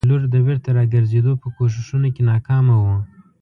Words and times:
د 0.03 0.07
لور 0.09 0.23
د 0.33 0.35
بېرته 0.47 0.69
راګرزېدو 0.77 1.33
په 1.41 1.47
کوښښونو 1.55 2.07
کې 2.15 2.21
ناکامه 2.31 2.75
وو. 2.83 2.97